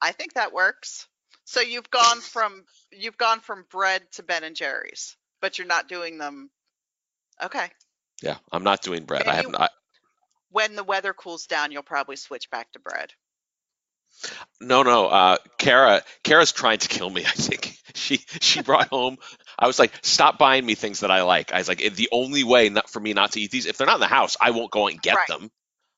I 0.00 0.12
think 0.12 0.34
that 0.34 0.52
works. 0.52 1.06
So 1.44 1.60
you've 1.60 1.90
gone 1.90 2.20
from 2.20 2.64
you've 2.92 3.16
gone 3.16 3.40
from 3.40 3.64
bread 3.70 4.02
to 4.12 4.22
Ben 4.22 4.44
and 4.44 4.54
Jerry's, 4.54 5.16
but 5.40 5.58
you're 5.58 5.66
not 5.66 5.88
doing 5.88 6.18
them. 6.18 6.50
Okay. 7.42 7.68
Yeah, 8.22 8.36
I'm 8.52 8.64
not 8.64 8.82
doing 8.82 9.04
bread. 9.04 9.26
I 9.26 9.34
have 9.34 9.50
not. 9.50 9.70
When 10.50 10.76
the 10.76 10.84
weather 10.84 11.12
cools 11.12 11.46
down, 11.46 11.72
you'll 11.72 11.82
probably 11.82 12.16
switch 12.16 12.50
back 12.50 12.72
to 12.72 12.78
bread. 12.78 13.12
No, 14.60 14.82
no. 14.82 15.06
Uh, 15.06 15.36
Kara, 15.58 16.02
Kara's 16.24 16.52
trying 16.52 16.78
to 16.78 16.88
kill 16.88 17.08
me. 17.10 17.22
I 17.26 17.30
think 17.30 17.76
she 17.94 18.18
she 18.40 18.62
brought 18.62 18.88
home. 18.88 19.18
I 19.58 19.66
was 19.66 19.78
like, 19.78 19.92
stop 20.02 20.38
buying 20.38 20.64
me 20.64 20.74
things 20.74 21.00
that 21.00 21.10
I 21.10 21.22
like. 21.22 21.52
I 21.52 21.58
was 21.58 21.68
like, 21.68 21.78
the 21.78 22.08
only 22.12 22.44
way 22.44 22.68
not 22.68 22.90
for 22.90 23.00
me 23.00 23.12
not 23.12 23.32
to 23.32 23.40
eat 23.40 23.50
these, 23.50 23.66
if 23.66 23.76
they're 23.76 23.86
not 23.86 23.96
in 23.96 24.00
the 24.00 24.06
house, 24.06 24.36
I 24.40 24.50
won't 24.50 24.70
go 24.70 24.88
and 24.88 25.00
get 25.00 25.16
Right. 25.16 25.26
them. 25.26 25.50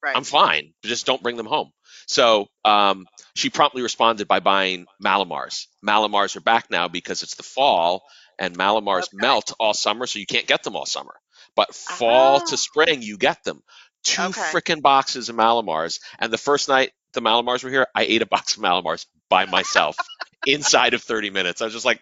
Right. 0.03 0.15
I'm 0.15 0.25
fine. 0.25 0.73
Just 0.85 1.07
don't 1.07 1.23
bring 1.23 1.37
them 1.37 1.47
home. 1.47 1.71
So 2.07 2.49
um, 2.65 3.07
she 3.35 3.51
promptly 3.51 3.83
responded 3.83 4.29
by 4.29 4.41
buying 4.41 4.87
Mallomars. 5.05 5.67
Mallomars 5.87 6.37
are 6.37 6.41
back 6.41 6.71
now 6.71 6.89
because 6.89 7.23
it's 7.23 7.37
the 7.37 7.43
fall, 7.43 8.03
and 8.39 8.57
Mallomars 8.57 9.09
Okay. 9.13 9.13
melt 9.13 9.53
all 9.61 9.75
summer, 9.75 10.07
so 10.07 10.19
you 10.19 10.27
can't 10.27 10.47
get 10.47 10.63
them 10.65 10.77
all 10.77 10.87
summer. 10.87 11.15
But 11.57 11.75
fall 11.75 12.41
Oh. 12.41 12.49
to 12.49 12.57
spring, 12.57 13.03
you 13.03 13.19
get 13.19 13.45
them. 13.45 13.63
Two 14.05 14.31
Okay. 14.31 14.33
frickin' 14.33 14.83
boxes 14.83 15.29
of 15.29 15.37
Mallomars. 15.37 16.01
And 16.19 16.33
the 16.33 16.39
first 16.39 16.69
night 16.69 16.91
the 17.13 17.21
Mallomars 17.23 17.63
were 17.65 17.71
here, 17.71 17.87
I 17.95 18.03
ate 18.05 18.23
a 18.23 18.27
box 18.27 18.57
of 18.57 18.63
Mallomars 18.63 19.07
by 19.29 19.47
myself 19.47 19.97
inside 20.47 20.95
of 20.95 21.03
30 21.03 21.31
minutes. 21.31 21.61
I 21.61 21.65
was 21.65 21.75
just 21.75 21.85
like, 21.87 22.01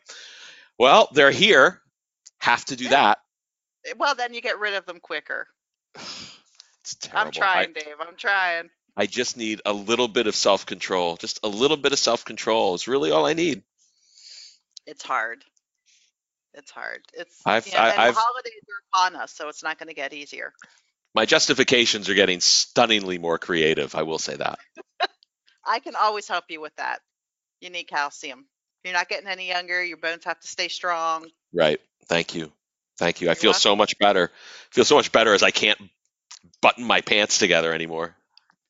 well, 0.79 1.09
they're 1.12 1.31
here. 1.31 1.81
Have 2.41 2.65
to 2.67 2.77
do 2.77 2.85
Yeah. 2.85 2.91
that. 2.91 3.19
well, 3.97 4.15
then 4.15 4.35
you 4.35 4.41
get 4.41 4.59
rid 4.59 4.75
of 4.75 4.87
them 4.87 5.00
quicker. 5.00 5.47
It's 6.83 6.95
terrible. 6.95 7.27
I'm 7.27 7.33
trying, 7.33 7.73
Dave. 7.75 7.97
I'm 8.00 8.17
trying. 8.17 8.71
I 8.97 9.05
just 9.05 9.37
need 9.37 9.61
a 9.67 9.75
little 9.75 10.09
bit 10.09 10.27
of 10.27 10.35
self 10.35 10.65
control. 10.65 11.17
Just 11.19 11.38
a 11.43 11.49
little 11.49 11.77
bit 11.77 11.93
of 11.93 11.99
self 11.99 12.25
control 12.25 12.75
is 12.75 12.88
really 12.88 13.11
all 13.11 13.27
I 13.27 13.35
need. 13.35 13.62
It's 14.87 15.03
hard. 15.05 15.45
It's 16.55 16.71
hard. 16.71 17.00
It's 17.12 17.43
I've- 17.45 17.69
you 17.69 17.77
know, 17.77 17.83
I- 17.83 18.07
I've- 18.07 18.15
the 18.15 18.21
holidays 18.21 18.53
are 18.71 19.11
upon 19.11 19.17
us, 19.23 19.35
so 19.35 19.49
it's 19.49 19.62
not 19.62 19.79
going 19.79 19.88
to 19.88 19.95
get 19.95 20.15
easier. 20.15 20.55
My 21.19 21.27
justifications 21.27 22.09
are 22.09 22.15
getting 22.15 22.39
stunningly 22.39 23.19
more 23.19 23.39
creative. 23.39 23.97
I 23.97 24.05
will 24.05 24.21
say 24.21 24.37
that. 24.37 24.61
I 25.67 25.81
can 25.81 25.97
always 25.97 26.29
help 26.29 26.45
you 26.49 26.61
with 26.61 26.77
that. 26.77 27.01
You 27.61 27.71
need 27.71 27.89
calcium. 27.89 28.47
You're 28.85 28.95
not 28.95 29.09
getting 29.09 29.27
any 29.27 29.49
younger. 29.49 29.83
Your 29.83 29.97
bones 29.97 30.25
have 30.27 30.39
to 30.39 30.47
stay 30.47 30.69
strong. 30.69 31.27
Right. 31.53 31.81
Thank 32.07 32.37
you. 32.37 32.53
Thank 32.99 33.21
you. 33.21 33.27
I 33.27 33.31
You're 33.31 33.35
feel 33.35 33.53
so 33.53 33.75
much 33.75 33.99
better. 33.99 34.31
I 34.33 34.73
feel 34.73 34.85
so 34.85 34.95
much 34.95 35.11
better 35.11 35.35
as 35.35 35.43
I 35.43 35.51
can't 35.51 35.81
button 36.63 36.85
my 36.85 37.01
pants 37.01 37.39
together 37.39 37.73
anymore. 37.73 38.15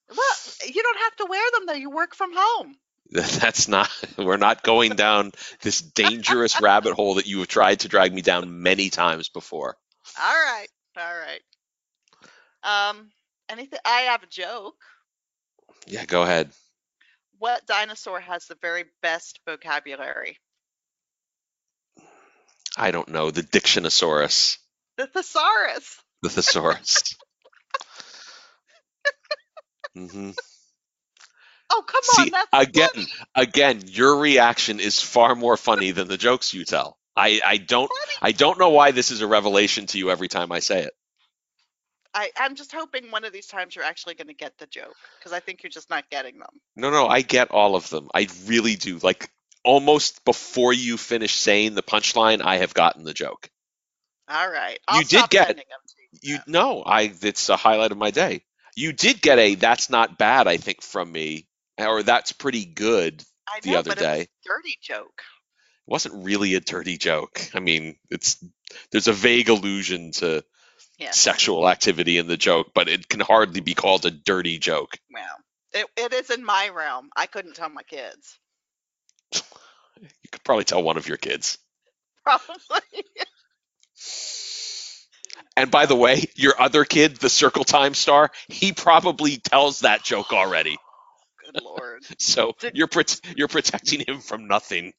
Well, 0.08 0.36
you 0.66 0.82
don't 0.82 1.00
have 1.00 1.16
to 1.16 1.26
wear 1.28 1.50
them 1.52 1.66
though. 1.66 1.74
You 1.74 1.90
work 1.90 2.14
from 2.14 2.30
home. 2.34 2.76
That's 3.10 3.68
not, 3.68 3.90
we're 4.16 4.38
not 4.38 4.62
going 4.62 4.92
down 4.96 5.32
this 5.60 5.82
dangerous 5.82 6.62
rabbit 6.62 6.94
hole 6.94 7.16
that 7.16 7.26
you 7.26 7.40
have 7.40 7.48
tried 7.48 7.80
to 7.80 7.88
drag 7.88 8.14
me 8.14 8.22
down 8.22 8.62
many 8.62 8.88
times 8.88 9.28
before. 9.28 9.76
All 10.18 10.32
right. 10.32 10.68
All 10.96 11.04
right. 11.04 11.40
Um, 12.62 13.10
anything? 13.48 13.78
I 13.84 14.02
have 14.02 14.22
a 14.22 14.26
joke. 14.26 14.76
Yeah, 15.86 16.04
go 16.04 16.22
ahead. 16.22 16.50
What 17.38 17.66
dinosaur 17.66 18.20
has 18.20 18.46
the 18.46 18.56
very 18.60 18.84
best 19.02 19.40
vocabulary? 19.46 20.38
I 22.76 22.90
don't 22.90 23.08
know. 23.08 23.30
The 23.30 23.42
Dictionosaurus. 23.42 24.58
The 24.96 25.06
thesaurus. 25.06 25.98
The 26.22 26.28
thesaurus. 26.30 27.14
mm-hmm. 29.96 30.30
Oh, 31.70 31.82
come 31.86 32.02
on. 32.18 32.24
See, 32.24 32.30
That's 32.30 32.48
again, 32.52 32.88
funny. 32.94 33.06
again, 33.34 33.82
your 33.86 34.16
reaction 34.18 34.80
is 34.80 35.00
far 35.00 35.34
more 35.34 35.56
funny 35.56 35.90
than 35.90 36.08
the 36.08 36.16
jokes 36.16 36.54
you 36.54 36.64
tell. 36.64 36.98
I, 37.16 37.40
I 37.44 37.56
don't 37.58 37.88
Funny. 37.88 38.18
I 38.22 38.32
don't 38.32 38.58
know 38.58 38.70
why 38.70 38.92
this 38.92 39.10
is 39.10 39.20
a 39.20 39.26
revelation 39.26 39.86
to 39.88 39.98
you 39.98 40.10
every 40.10 40.28
time 40.28 40.52
I 40.52 40.60
say 40.60 40.82
it. 40.84 40.92
I, 42.14 42.30
I'm 42.36 42.54
just 42.54 42.72
hoping 42.72 43.10
one 43.10 43.24
of 43.24 43.32
these 43.32 43.46
times 43.46 43.76
you're 43.76 43.84
actually 43.84 44.14
going 44.14 44.28
to 44.28 44.34
get 44.34 44.56
the 44.58 44.66
joke 44.66 44.94
because 45.18 45.32
I 45.32 45.40
think 45.40 45.62
you're 45.62 45.70
just 45.70 45.90
not 45.90 46.08
getting 46.10 46.38
them. 46.38 46.48
No, 46.76 46.90
no, 46.90 47.06
I 47.06 47.20
get 47.22 47.50
all 47.50 47.76
of 47.76 47.88
them. 47.90 48.08
I 48.14 48.28
really 48.46 48.76
do. 48.76 48.98
Like 48.98 49.30
almost 49.64 50.24
before 50.24 50.72
you 50.72 50.96
finish 50.96 51.34
saying 51.34 51.74
the 51.74 51.82
punchline, 51.82 52.40
I 52.42 52.56
have 52.56 52.74
gotten 52.74 53.04
the 53.04 53.12
joke. 53.14 53.50
All 54.28 54.50
right. 54.50 54.78
I'll 54.88 55.00
You 55.00 55.04
did 55.06 55.30
get- 55.30 55.48
to 55.48 55.54
you. 55.56 55.62
You 56.22 56.38
know, 56.46 56.82
I 56.82 57.12
it's 57.22 57.48
a 57.50 57.56
highlight 57.56 57.92
of 57.92 57.98
my 57.98 58.10
day. 58.10 58.42
You 58.74 58.92
did 58.92 59.20
get 59.20 59.38
a 59.38 59.54
that's 59.56 59.90
not 59.90 60.16
bad, 60.18 60.46
I 60.48 60.56
think, 60.56 60.82
from 60.82 61.10
me, 61.12 61.46
or 61.78 62.02
that's 62.02 62.32
pretty 62.32 62.64
good. 62.64 63.22
I 63.46 63.60
The 63.60 63.72
know, 63.72 63.78
other 63.80 63.94
day. 63.94 64.28
dirty 64.44 64.78
joke. 64.80 65.22
It 65.86 65.90
wasn't 65.90 66.24
really 66.24 66.54
a 66.54 66.60
dirty 66.60 66.96
joke. 66.96 67.40
I 67.54 67.60
mean, 67.60 67.96
it's 68.10 68.42
there's 68.90 69.08
a 69.08 69.12
vague 69.12 69.48
allusion 69.50 70.12
to 70.12 70.44
Yes. 70.98 71.18
sexual 71.18 71.68
activity 71.68 72.18
in 72.18 72.26
the 72.26 72.36
joke, 72.36 72.72
but 72.74 72.88
it 72.88 73.08
can 73.08 73.20
hardly 73.20 73.60
be 73.60 73.74
called 73.74 74.04
a 74.04 74.10
dirty 74.10 74.58
joke. 74.58 74.98
Well, 75.12 75.36
it, 75.72 75.86
it 75.96 76.12
is 76.12 76.30
in 76.30 76.44
my 76.44 76.70
realm. 76.70 77.10
I 77.16 77.26
couldn't 77.26 77.54
tell 77.54 77.68
my 77.68 77.82
kids. 77.84 78.38
You 80.00 80.30
could 80.30 80.44
probably 80.44 80.62
tell 80.64 80.80
one 80.82 80.96
of 80.96 81.08
your 81.08 81.16
kids. 81.16 81.58
Probably. 82.24 83.02
And 85.56 85.70
by 85.72 85.86
the 85.86 85.96
way, 85.96 86.24
your 86.36 86.60
other 86.60 86.84
kid, 86.84 87.16
the 87.16 87.28
Circle 87.28 87.64
Time 87.64 87.94
star, 87.94 88.30
he 88.48 88.72
probably 88.72 89.38
tells 89.38 89.80
that 89.80 90.04
joke 90.04 90.32
already. 90.32 90.76
Good 91.52 91.62
lord. 91.62 92.02
So 92.18 92.54
Did- 92.60 92.76
you're 92.76 92.86
prot- 92.86 93.20
you're 93.36 93.48
protecting 93.48 94.04
him 94.06 94.20
from 94.20 94.46
nothing. 94.46 94.92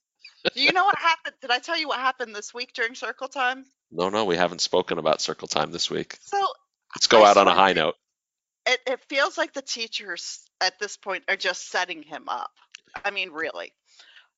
Do 0.56 0.62
you 0.64 0.72
know 0.72 0.86
what 0.86 0.98
happened? 0.98 1.36
Did 1.42 1.52
I 1.52 1.60
tell 1.60 1.78
you 1.78 1.88
what 1.88 2.00
happened 2.00 2.34
this 2.36 2.54
week 2.54 2.74
during 2.74 2.96
circle 2.96 3.28
time? 3.28 3.66
No, 3.92 4.10
no, 4.10 4.26
we 4.26 4.36
haven't 4.38 4.62
spoken 4.62 4.98
about 4.98 5.22
Circle 5.22 5.48
Time 5.48 5.72
this 5.72 5.90
week. 5.90 6.18
So 6.22 6.38
Let's 6.96 7.08
go 7.08 7.24
I 7.24 7.30
out 7.32 7.38
on 7.38 7.48
a 7.48 7.54
high 7.54 7.74
note. 7.74 7.96
it, 8.66 8.80
it 8.88 9.00
feels 9.10 9.38
like 9.38 9.54
the 9.54 9.62
teachers 9.62 10.42
at 10.62 10.80
this 10.80 10.98
point 10.98 11.24
are 11.28 11.36
just 11.36 11.70
setting 11.70 12.04
him 12.04 12.30
up. 12.30 12.52
I 13.04 13.12
mean, 13.12 13.32
really. 13.32 13.74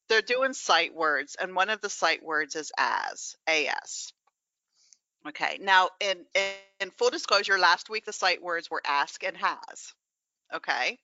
They're 0.09 0.21
doing 0.21 0.53
sight 0.53 0.93
words, 0.95 1.35
and 1.39 1.55
one 1.55 1.69
of 1.69 1.81
the 1.81 1.89
sight 1.89 2.23
words 2.23 2.55
is 2.55 2.71
as, 2.77 3.35
as. 3.47 4.11
Okay, 5.27 5.59
now 5.61 5.89
in, 5.99 6.25
in, 6.33 6.51
in 6.79 6.91
full 6.91 7.11
disclosure, 7.11 7.57
last 7.59 7.89
week 7.89 8.05
the 8.05 8.13
sight 8.13 8.41
words 8.41 8.69
were 8.71 8.81
ask 8.85 9.23
and 9.23 9.37
has. 9.37 9.93
Okay, 10.53 10.97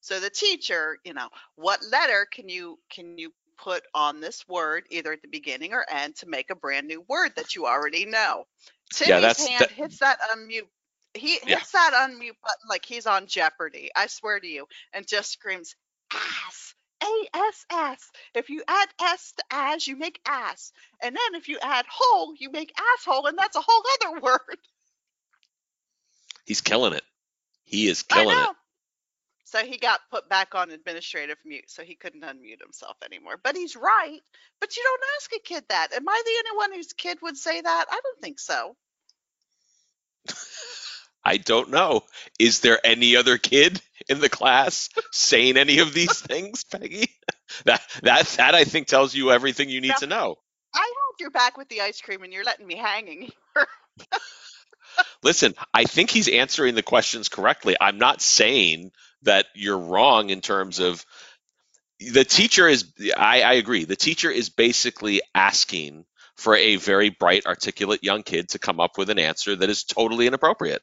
so 0.00 0.18
the 0.18 0.30
teacher, 0.30 0.98
you 1.04 1.14
know, 1.14 1.28
what 1.54 1.80
letter 1.90 2.26
can 2.30 2.48
you 2.48 2.78
can 2.90 3.16
you 3.18 3.32
put 3.58 3.82
on 3.94 4.20
this 4.20 4.46
word, 4.48 4.84
either 4.90 5.12
at 5.12 5.22
the 5.22 5.28
beginning 5.28 5.72
or 5.72 5.84
end, 5.88 6.16
to 6.16 6.26
make 6.26 6.50
a 6.50 6.54
brand 6.56 6.86
new 6.88 7.00
word 7.08 7.32
that 7.36 7.54
you 7.54 7.66
already 7.66 8.06
know? 8.06 8.46
Timmy's 8.92 9.08
Yeah, 9.08 9.20
that's- 9.20 9.46
hand 9.46 9.60
that- 9.60 9.70
hits 9.72 9.98
that 9.98 10.20
unmute 10.34 10.68
he 11.14 11.32
hits 11.34 11.44
Yeah. 11.46 11.60
that 11.74 11.92
unmute 11.92 12.40
button 12.42 12.68
like 12.70 12.86
he's 12.86 13.06
on 13.06 13.26
Jeopardy. 13.26 13.90
I 13.94 14.06
swear 14.06 14.40
to 14.40 14.46
you, 14.46 14.66
and 14.94 15.06
just 15.06 15.30
screams 15.30 15.74
ass. 16.10 16.74
A 17.04 17.28
S 17.34 17.66
S. 17.68 18.10
If 18.34 18.48
you 18.48 18.62
add 18.66 18.88
S 18.98 19.32
to 19.32 19.44
as, 19.50 19.86
you 19.86 19.96
make 19.96 20.20
ass. 20.24 20.72
And 21.02 21.14
then 21.14 21.34
if 21.34 21.48
you 21.48 21.58
add 21.60 21.84
hole, 21.86 22.32
you 22.38 22.50
make 22.50 22.72
asshole, 22.94 23.26
and 23.26 23.36
that's 23.36 23.56
a 23.56 23.60
whole 23.60 23.84
other 24.00 24.20
word. 24.22 24.58
He's 26.46 26.60
killing 26.62 26.92
it. 26.94 27.04
He 27.64 27.88
is 27.88 28.02
killing 28.02 28.38
it. 28.38 28.56
So 29.52 29.58
he 29.58 29.76
got 29.76 30.00
put 30.10 30.30
back 30.30 30.54
on 30.54 30.70
administrative 30.70 31.36
mute, 31.44 31.68
so 31.68 31.82
he 31.82 31.94
couldn't 31.94 32.22
unmute 32.22 32.62
himself 32.62 32.96
anymore. 33.04 33.38
But 33.42 33.54
he's 33.54 33.76
right. 33.76 34.18
But 34.60 34.74
you 34.78 34.82
don't 34.82 35.02
ask 35.18 35.30
a 35.36 35.40
kid 35.40 35.64
that. 35.68 35.92
Am 35.92 36.08
I 36.08 36.22
the 36.24 36.48
only 36.50 36.56
one 36.56 36.72
whose 36.72 36.94
kid 36.94 37.18
would 37.20 37.36
say 37.36 37.60
that? 37.60 37.84
I 37.90 38.00
don't 38.02 38.20
think 38.22 38.40
so. 38.40 38.74
I 41.22 41.36
don't 41.36 41.68
know. 41.68 42.04
Is 42.38 42.60
there 42.60 42.80
any 42.82 43.16
other 43.16 43.36
kid 43.36 43.78
in 44.08 44.20
the 44.20 44.30
class 44.30 44.88
saying 45.10 45.58
any 45.58 45.80
of 45.80 45.92
these 45.92 46.18
things, 46.22 46.64
Peggy? 46.64 47.10
That 47.66 47.82
that 48.04 48.26
that 48.38 48.54
I 48.54 48.64
think 48.64 48.86
tells 48.86 49.14
you 49.14 49.32
everything 49.32 49.68
you 49.68 49.82
need 49.82 49.88
No. 49.88 49.96
to 49.98 50.06
know. 50.06 50.36
I 50.74 50.78
held 50.78 51.20
your 51.20 51.30
back 51.30 51.58
with 51.58 51.68
the 51.68 51.82
ice 51.82 52.00
cream, 52.00 52.22
and 52.22 52.32
you're 52.32 52.42
letting 52.42 52.66
me 52.66 52.76
hanging. 52.76 53.30
Here. 53.54 53.66
Listen, 55.22 55.54
I 55.74 55.84
think 55.84 56.08
he's 56.08 56.28
answering 56.28 56.74
the 56.74 56.82
questions 56.82 57.28
correctly. 57.28 57.76
I'm 57.78 57.98
not 57.98 58.22
saying 58.22 58.92
that 59.22 59.46
you're 59.54 59.78
wrong 59.78 60.30
in 60.30 60.40
terms 60.40 60.78
of 60.80 61.04
the 62.00 62.24
teacher 62.24 62.66
is 62.68 62.92
I, 63.16 63.42
I 63.42 63.52
agree. 63.54 63.84
The 63.84 63.96
teacher 63.96 64.30
is 64.30 64.48
basically 64.50 65.22
asking 65.34 66.04
for 66.36 66.56
a 66.56 66.76
very 66.76 67.10
bright, 67.10 67.46
articulate 67.46 68.02
young 68.02 68.22
kid 68.22 68.48
to 68.50 68.58
come 68.58 68.80
up 68.80 68.98
with 68.98 69.10
an 69.10 69.18
answer 69.18 69.54
that 69.54 69.70
is 69.70 69.84
totally 69.84 70.26
inappropriate. 70.26 70.82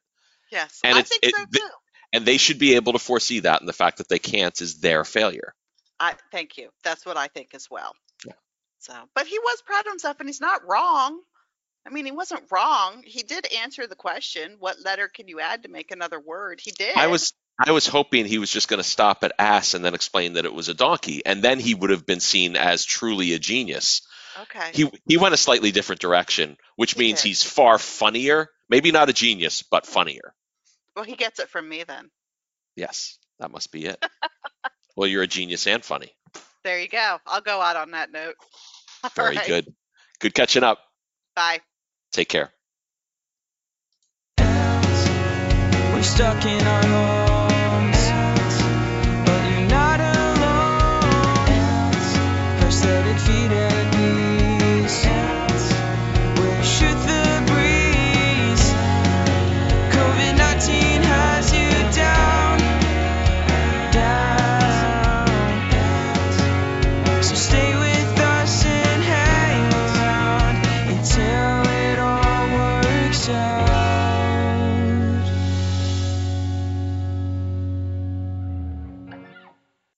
Yes, 0.51 0.79
And 0.83 0.95
I 0.95 0.99
it's- 0.99 1.09
think 1.09 1.23
it- 1.25 1.35
so 1.35 1.45
too. 1.45 1.69
And 2.11 2.25
they 2.25 2.37
should 2.37 2.57
be 2.57 2.73
able 2.73 2.93
to 2.93 2.99
foresee 2.99 3.41
that, 3.41 3.59
and 3.59 3.69
the 3.69 3.73
fact 3.73 3.99
that 3.99 4.09
they 4.09 4.17
can't 4.17 4.59
is 4.61 4.79
their 4.79 5.03
failure. 5.05 5.53
I 5.99 6.15
thank 6.31 6.57
you. 6.57 6.69
That's 6.83 7.05
what 7.05 7.17
I 7.17 7.27
think 7.27 7.53
as 7.53 7.69
well. 7.69 7.93
Yeah. 8.25 8.33
So, 8.79 8.93
but 9.13 9.27
he 9.27 9.37
was 9.37 9.61
proud 9.63 9.85
of 9.85 9.91
himself, 9.91 10.19
and 10.19 10.27
he's 10.27 10.41
not 10.41 10.67
wrong. 10.67 11.19
I 11.85 11.91
mean, 11.91 12.05
he 12.05 12.11
wasn't 12.11 12.45
wrong. 12.51 13.03
He 13.05 13.21
did 13.21 13.45
answer 13.53 13.85
the 13.85 13.95
question. 13.95 14.55
What 14.57 14.79
letter 14.83 15.07
can 15.07 15.27
you 15.27 15.39
add 15.39 15.61
to 15.63 15.69
make 15.69 15.91
another 15.91 16.19
word? 16.19 16.59
He 16.61 16.71
did. 16.71 16.97
I 16.97 17.07
was 17.07 17.33
I 17.59 17.71
was 17.71 17.85
hoping 17.85 18.25
he 18.25 18.37
was 18.37 18.49
just 18.49 18.67
going 18.69 18.77
to 18.79 18.87
stop 18.87 19.23
at 19.23 19.33
ass 19.37 19.73
and 19.73 19.83
then 19.83 19.93
explain 19.93 20.33
that 20.33 20.45
it 20.45 20.53
was 20.53 20.69
a 20.69 20.73
donkey, 20.73 21.25
and 21.25 21.43
then 21.43 21.59
he 21.59 21.75
would 21.75 21.89
have 21.89 22.05
been 22.05 22.21
seen 22.21 22.55
as 22.55 22.85
truly 22.85 23.33
a 23.33 23.39
genius. 23.39 24.01
okay. 24.43 24.71
He 24.73 24.89
he 25.05 25.17
went 25.17 25.33
a 25.33 25.37
slightly 25.37 25.71
different 25.71 25.99
direction, 26.01 26.57
which 26.77 26.93
He 26.93 26.99
means 26.99 27.21
did. 27.21 27.27
he's 27.27 27.43
far 27.43 27.77
funnier. 27.77 28.49
Maybe 28.69 28.91
not 28.91 29.09
a 29.09 29.13
genius, 29.13 29.61
but 29.63 29.85
funnier. 29.85 30.33
well, 30.95 31.03
he 31.05 31.15
gets 31.15 31.39
it 31.39 31.49
from 31.49 31.67
me 31.67 31.83
then. 31.83 32.09
Yes, 32.75 33.17
that 33.39 33.51
must 33.51 33.71
be 33.71 33.85
it. 33.87 34.05
well, 34.95 35.07
you're 35.07 35.23
a 35.23 35.27
genius 35.27 35.67
and 35.67 35.83
funny. 35.83 36.11
There 36.63 36.79
you 36.79 36.87
go. 36.87 37.17
I'll 37.25 37.41
go 37.41 37.59
out 37.61 37.75
on 37.75 37.91
that 37.91 38.11
note. 38.11 38.35
All 39.03 39.09
Very 39.15 39.35
right. 39.37 39.47
good. 39.47 39.73
Good 40.19 40.33
catching 40.33 40.63
up. 40.63 40.79
Bye. 41.35 41.59
Take 42.11 42.29
care. 42.29 42.51